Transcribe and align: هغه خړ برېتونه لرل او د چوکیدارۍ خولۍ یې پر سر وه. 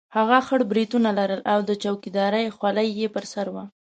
هغه 0.15 0.37
خړ 0.47 0.59
برېتونه 0.71 1.09
لرل 1.19 1.41
او 1.53 1.59
د 1.69 1.71
چوکیدارۍ 1.83 2.45
خولۍ 2.57 2.89
یې 2.99 3.07
پر 3.15 3.25
سر 3.33 3.47
وه. 3.53 3.63